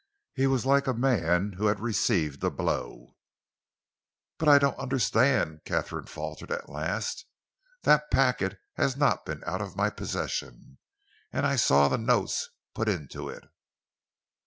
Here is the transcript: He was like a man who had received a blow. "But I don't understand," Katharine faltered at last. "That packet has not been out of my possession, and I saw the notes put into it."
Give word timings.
He 0.33 0.47
was 0.47 0.65
like 0.65 0.87
a 0.87 0.95
man 0.95 1.53
who 1.59 1.67
had 1.67 1.79
received 1.79 2.43
a 2.43 2.49
blow. 2.49 3.17
"But 4.39 4.47
I 4.49 4.57
don't 4.57 4.79
understand," 4.79 5.61
Katharine 5.63 6.07
faltered 6.07 6.51
at 6.51 6.69
last. 6.71 7.27
"That 7.83 8.09
packet 8.09 8.57
has 8.77 8.97
not 8.97 9.27
been 9.27 9.43
out 9.45 9.61
of 9.61 9.75
my 9.75 9.91
possession, 9.91 10.79
and 11.31 11.45
I 11.45 11.55
saw 11.55 11.87
the 11.87 11.99
notes 11.99 12.49
put 12.73 12.89
into 12.89 13.29
it." 13.29 13.43